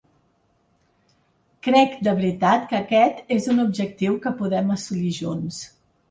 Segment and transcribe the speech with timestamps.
[1.67, 5.61] Crec de veritat que aquest és un objectiu que podem assolir junts.